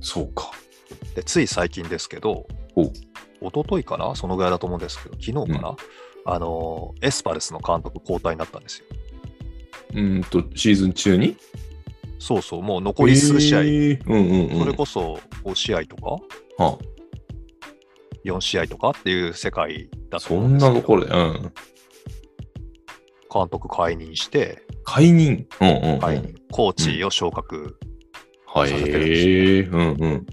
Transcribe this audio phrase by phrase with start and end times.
[0.00, 0.50] そうか。
[1.14, 2.92] で、つい最近ですけど、ほう
[3.42, 4.14] 一昨日かな？
[4.14, 5.76] そのぐらいだと思うんですけど、昨日かな、
[6.26, 8.86] あの、エスパルスの監督交代になったんですよ。
[9.90, 11.36] うーんと、シーズン中に？
[12.18, 14.58] そうそう、もう残り数試合、えーうんうんうん。
[14.58, 16.18] それこそ5試合とか、
[16.62, 16.78] は
[18.24, 21.52] 4試合とかっていう世界だあ、とそ思うんですけど、んなところで、うん。
[23.32, 25.46] 監督解任して、解任。
[25.62, 26.00] うんうん、うん。
[26.00, 27.78] 解任、コーチを昇格、
[28.52, 28.70] はい。
[28.72, 30.26] え、うんうん。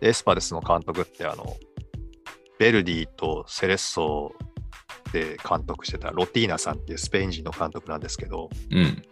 [0.00, 1.56] でエスパルスの監督って、あの、
[2.58, 4.32] ベルディとセレッソ
[5.12, 9.02] で監督してたロティーナさんっていうスペイン人の監督なんですけど、うん。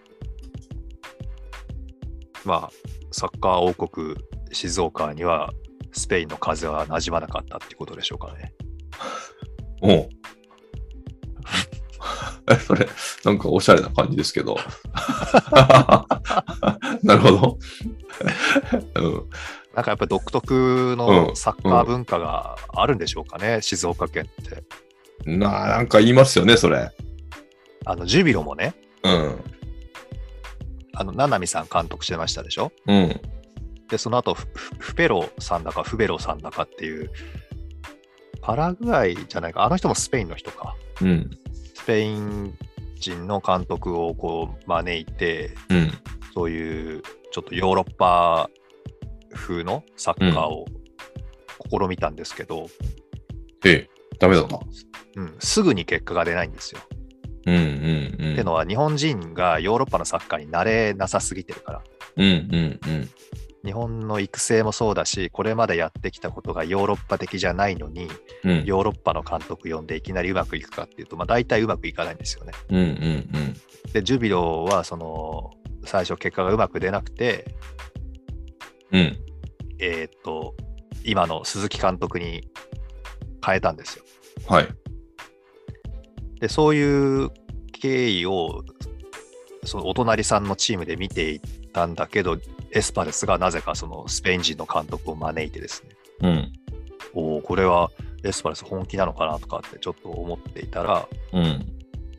[2.44, 2.70] まあ、
[3.10, 4.16] サッカー王国
[4.52, 5.52] 静岡には
[5.92, 8.54] スペインの風は馴染まなかったっていうことでしょうかね。
[9.82, 10.08] おう
[12.50, 12.86] え、それ、
[13.24, 14.56] なんかおしゃれな感じですけど。
[17.02, 17.58] なるほど。
[18.94, 19.28] うん。
[19.74, 24.62] なんかやっぱり独特うのんサッカー文化があるんでしょうかね、静岡県って。
[25.26, 26.90] ななんか言いますよね、それ。
[27.84, 29.44] あの、ジュビロもね、うん。
[30.94, 32.72] あの、七海さん監督してましたでしょ？
[32.86, 33.20] うん。
[33.88, 37.10] で、その後フフフペロさんだかフベロさんだかっていう、
[38.40, 40.76] パラグアイじゃないか、あの人もスペインの人か。
[41.02, 41.30] うん。
[41.74, 42.56] スペイン
[42.96, 45.92] 人の監督をこう招いて、うん。
[46.32, 47.02] そういう
[47.34, 48.48] ちょっとヨーロッパ
[49.34, 50.66] 風のサッカーを
[51.68, 52.68] 試みたんですけど、
[53.64, 53.90] ええ、
[54.20, 54.60] ダメだった。
[55.16, 56.80] うん、すぐに結果が出ないんですよ。
[57.46, 58.32] うんうんうん。
[58.34, 61.82] ってのは日本人がヨーロッパのサッカーに慣れなさすぎてるから。
[62.18, 63.10] うんうんうん。
[63.64, 68.08] 日本の育成もそうだし、これまでやってきたことがヨーロッパ的じゃないのに、
[68.44, 72.52] うんヨーロッパの監督呼んでいきなりうまくいくかっていうと、まあ、大体うまくいかないんですよね。
[72.68, 72.86] うんうんう
[73.88, 73.92] ん。
[73.92, 75.50] で、ジュビロはその
[75.86, 77.54] 最初結果がうまく出なくて、
[78.92, 79.18] うん。
[79.78, 80.54] えーっと、
[81.04, 82.48] 今の鈴木監督に
[83.44, 84.04] 変えたんですよ。
[84.48, 84.68] はい。
[86.40, 87.30] で、そういう
[87.72, 88.64] 経緯を、
[89.64, 91.40] そのお隣さんのチームで見ていっ
[91.72, 92.38] たんだけど、
[92.70, 95.90] エスパルスがなぜかそのスペイン人の監督を招いてですね、
[96.22, 96.52] うん。
[97.14, 97.90] おお、これは
[98.24, 101.66] エスパルス本気なのかなとかってちょっと思っていたら、うん。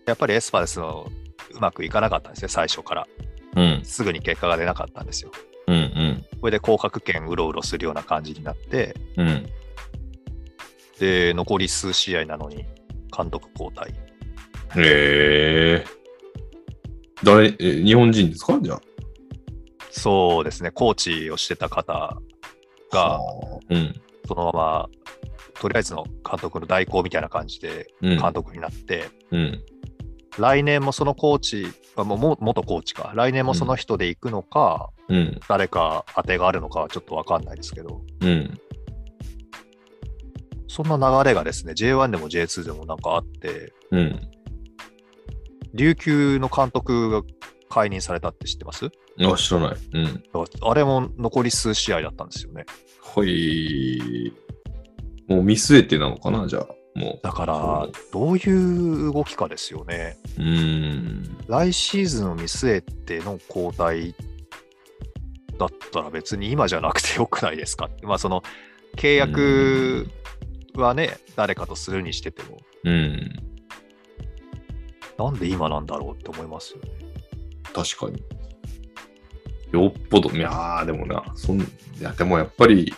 [0.05, 1.09] やっぱりエスパルスの
[1.53, 3.07] うまくいかなかったんですね、最初から。
[3.55, 3.81] うん。
[3.83, 5.31] すぐに結果が出なかったんですよ。
[5.67, 6.25] うんうん。
[6.41, 9.45] これで降格圏うろうろするような感じになって、うん。
[10.99, 12.65] で、残り数試合なのに
[13.15, 13.93] 監督交代。
[14.75, 15.85] へえ。
[17.23, 18.59] 誰、え日本人ですか？
[18.61, 18.81] じゃあ。
[19.89, 22.19] そうですね、コーチをしてた方
[22.91, 23.93] が、はあうん。
[24.27, 24.89] そのまま、
[25.59, 28.17] とりあえずの監督の代行みたいな感じでうん。
[28.19, 29.63] 監督になって、うん。
[30.39, 35.39] 来年もそのコーチ、あもうも元コーチか、来年もその人で行くのか、うん。
[35.47, 38.59] 誰か当てがあるのかはちょっとわかんないですけど、うん。
[40.67, 44.19] そんな流れがですね、J1 でも J2 でもなんかあって、うん。
[45.73, 47.21] 琉球の監督が
[47.69, 48.89] 解任されたって知ってます？
[49.19, 49.75] あ、知らない。
[49.93, 50.23] うん。
[50.61, 52.65] あれも残り数試合だったんですよね。
[53.01, 54.33] ほい。
[55.27, 56.67] もう見据えてなのかなじゃあ。
[56.95, 58.49] もだから、どうい
[59.09, 60.17] う動きかですよね。
[60.39, 60.41] う。
[60.41, 61.37] うん。
[61.47, 64.15] 来シーズンを見据えての交代
[65.57, 67.89] だったら別に今じゃなくてよくないですか？
[68.03, 68.43] まあその
[68.95, 70.07] 契約
[70.75, 73.31] はね、誰かとするにしてても、うん。
[75.17, 76.89] なんで今なんだろうって思いますよね。
[77.73, 78.23] 確かに。
[79.71, 81.65] よっぽど、いやー、でもな、そん、い
[81.99, 82.93] や、でもやっぱり、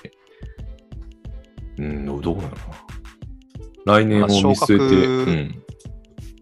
[1.78, 2.87] うん、どうなのかな。
[3.88, 5.68] 来年を見据えて。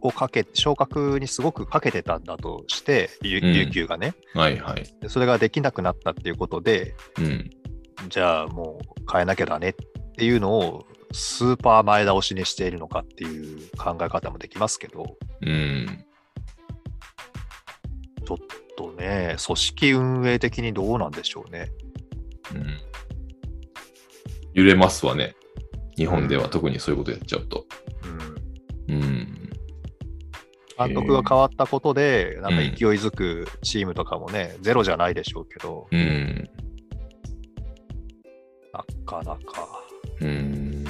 [0.02, 4.84] をかけ、昇格にすごくかけてたんだとして、琉球がね、はいはい。
[5.02, 7.50] でそれができなくなったっていうことで、うん。
[8.10, 9.74] じゃあもう変えなきゃだねっ
[10.18, 16.06] ていうのをスーパー前倒しにしているのかっていう考え方もできますけど、うん。
[18.26, 18.38] ちょっ
[18.78, 21.72] とね、組織運営的にどうなんでしょうね。
[22.54, 22.80] うん。
[24.54, 25.36] 揺れますわね。
[25.98, 27.66] 日本では特にそういうことやっちゃうと。
[28.88, 29.46] うん、うん。
[30.78, 36.50] 監督が変わったことで、なんか勢いづくチームとかもね、ゼロじゃないでしょうけど、うん。
[38.74, 39.40] なかなか。
[40.22, 40.86] うん。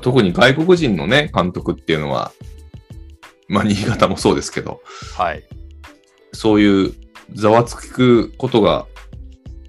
[0.00, 2.32] 特に外国人のね、監督っていうのは、
[3.48, 4.80] まあ、新潟もそうですけど、
[5.16, 5.44] はい。
[6.32, 6.94] そういう
[7.34, 8.86] ざわつくことが、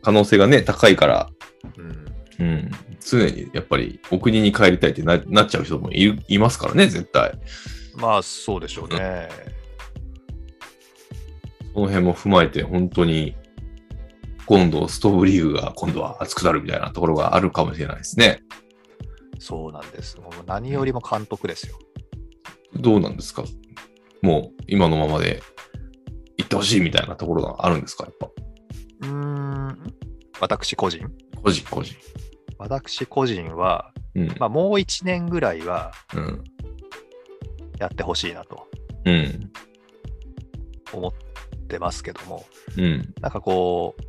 [0.01, 1.29] 可能性がね、高いから、
[1.77, 2.05] うん、
[2.39, 2.71] うん、
[3.09, 7.39] 常にやっぱりお国に帰りたいってななっちゃう人もいるいますからね、絶対。
[7.95, 9.29] まあ、そうでしょうね。
[11.73, 13.35] その辺も踏まえて、本当に
[14.45, 18.41] 今度ストーブリーグが今度は熱くなるみたいなところがあるかもしれないですね。
[19.39, 20.17] そうなんです。
[20.17, 21.77] もう何よりも監督ですよ。
[22.75, 23.43] どうなんですか？
[24.21, 25.43] もう今のままで
[26.37, 28.05] 行ってほしいみたいなところがあるんですか？
[28.05, 28.29] やっぱ。
[29.01, 29.93] うーん。
[30.39, 31.07] 私個人？
[31.43, 31.95] 個人個人。
[32.57, 34.27] 私個人は、うん。
[34.39, 36.43] まあ、もう1年ぐらいはうん。
[37.79, 38.67] やってほしいなと
[39.05, 39.51] うん。
[40.91, 41.11] 思っ
[41.67, 42.45] てますけども、
[42.77, 43.13] うん。
[43.21, 44.01] なんかこう、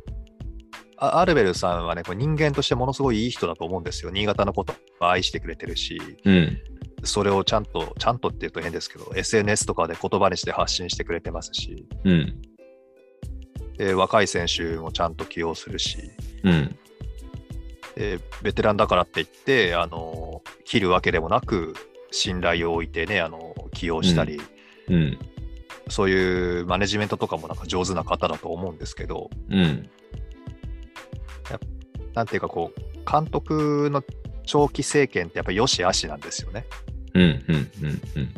[0.97, 4.11] あアルベルさんはね、こう人間としてものすごいいい人だと思うんですよ。
[4.11, 6.57] 新潟のことを愛してくれてるし、うん。
[7.03, 12.41] それをちゃんと、ちゃんとって言うと変ですけど、SNS とかで言葉にして発信してくれてますし、うん。
[13.77, 16.11] で若い選手もちゃんと起用するし、
[16.43, 16.77] うん。
[17.99, 21.75] でベテランだからって言って、あの切るわけでもなく、
[22.11, 24.39] 信頼を置いてね、あの起用したり、
[24.87, 25.19] うん。
[25.89, 29.89] そういうマネジメントとかもなんか上手な方だと思うんですけど、うん。
[32.13, 34.01] なんていうかこう、監督の
[34.45, 36.65] 長期政権ってやっぱり良し悪しなんですよね。
[37.15, 37.21] うん。
[37.21, 37.71] うん。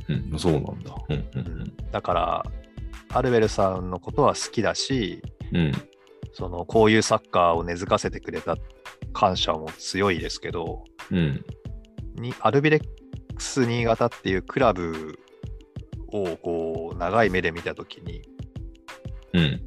[0.09, 0.33] うん。
[0.33, 0.39] うん。
[0.39, 0.95] そうなんだ。
[1.07, 1.29] うん。
[1.35, 1.73] うん。
[1.91, 2.45] だから、
[3.13, 5.21] アルベルさんのことは好きだし、
[5.53, 5.71] うん。
[6.33, 8.57] そのこういうサッカーを根付かせてくれた
[9.13, 11.45] 感謝も強いですけど、うん。
[12.15, 12.81] にアルビレッ
[13.35, 15.19] クス新潟っていうクラブ
[16.07, 18.21] をこう長い目で見たときに、
[19.33, 19.61] うん。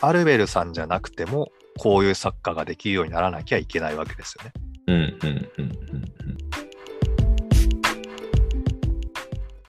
[0.00, 4.52] アルベルさんじゃなくても、こういうサッカーができるようにならなきゃいけないわけですよね。
[4.88, 5.18] うん。
[5.22, 5.50] うん。
[5.58, 5.85] うん。